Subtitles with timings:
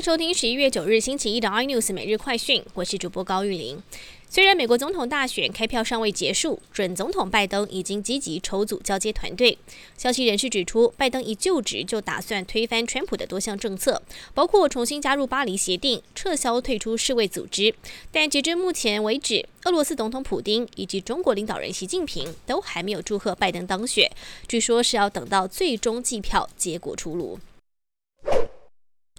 [0.00, 3.82] 迎收听十一月九日星期一的 iNews 每日快讯，我是主播高玉玲。
[4.30, 9.58] 虽然美国总统大选开票尚未结束，准总统拜登已经积极筹组交接团队。
[9.98, 14.00] 消息人士指出，拜登一就职就打算推翻川普的多项政策，
[14.32, 17.74] 包括重新加入巴黎协定、撤销退出世卫组织。
[18.10, 24.10] 但截至目前为止，俄罗斯总统普京以及中国领导人习近平都还没有祝贺拜登当选，
[24.48, 27.38] 据说是要等到最终计票结果出炉。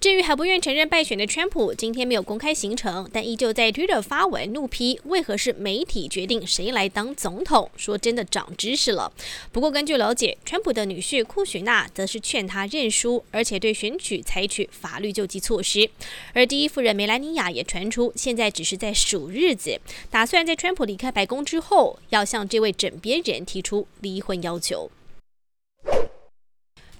[0.02, 9.14] 至于还不愿承认败选的川普，今天没有公开行程，但依旧在 Twitter 发文怒批为何是媒体决定谁来当总统，说真的长知识了。
[9.52, 15.88] 不过根据了解，川普的女婿库许纳则是劝他认输，而且对选举采取法律救济措施。
[16.34, 19.80] 而第一夫人梅兰妮亚也传出，现在只是在数日子，
[20.10, 24.90] 打算在川普离开白宫之后，要向这位枕边人提出离婚要求。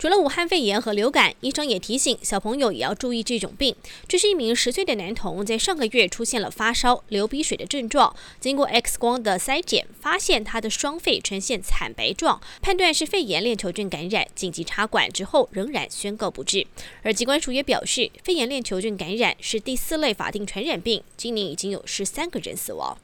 [0.02, 3.76] 除了武汉肺炎和流感，医生也提醒小朋友也要注意这种病。
[4.08, 16.66] 这是一名十岁的男童，在上个月出现了发烧、流鼻水的症状，经过 X 光的筛检，发现他的双肺呈现惨白状，判断是肺炎链球菌感染，紧急插管之后仍然宣告不治。
[17.04, 22.98] 而机关署也表示，肺炎链球菌感染是第四类法定传染病，今年已经有十三个人死亡。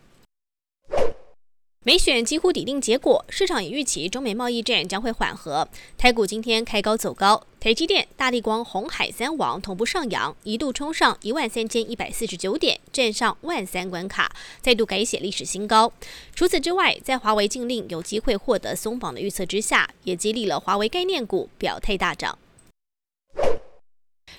[1.87, 5.65] 美选几乎抵定结果，市场也预期中美贸易战将会缓和。
[5.97, 15.93] 台股今天开高走高，台积电、大力光、红海三王同步上扬，一度冲上一万三千一百四十九点，站上万三关卡，再度改写历史新高。
[16.35, 22.37] 除此之外，在华为禁令有机会获得松绑的预测之下，也激励了华为概念股表态大涨。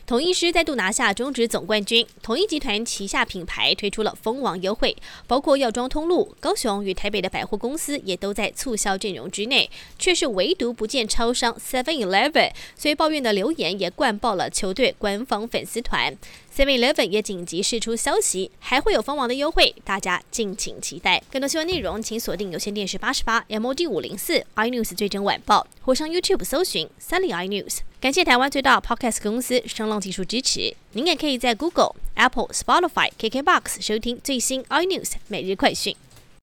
[0.08, 16.16] 统一师再度拿下中职总冠军，统一集团旗下品牌推出了蜂王优惠，包括药妆通路、高雄与台北的百货公司也都在促销阵容之内，却是唯独不见超商 Seven Eleven，所以抱怨的留言也灌爆了球队官方粉丝团。
[16.58, 21.22] Seven Eleven 也紧急释出消息，还会有蜂王的优惠，大家敬请期待。
[21.30, 27.78] 更多新闻内容，请锁定有线电视八十八 MOD 五零四 iNews 最真晚报，或上 YouTube 搜寻 Sunny iNews。
[28.00, 30.74] 感谢台湾最大 Podcast 公司声浪技术支持。
[30.94, 35.94] 您也可以在 Google、Apple、Spotify、KKBox 收听最新 iNews 每日快讯。